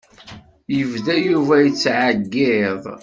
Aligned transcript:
Yebda 0.75 1.15
Yuba 1.27 1.55
yettεeyyiḍ. 1.63 2.83